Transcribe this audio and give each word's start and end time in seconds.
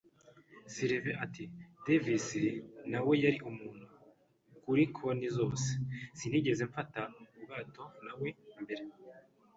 Silver 0.73 1.15
ati: 1.25 1.43
"Davis 1.85 2.27
na 2.91 2.99
we 3.07 3.13
yari 3.23 3.39
umuntu, 3.49 3.85
kuri 4.63 4.83
konti 4.95 5.27
zose." 5.37 5.67
“Sinigeze 6.17 6.63
mfata 6.69 7.01
ubwato 7.39 7.83
na 8.05 8.13
we; 8.19 8.29
mbere 8.63 8.83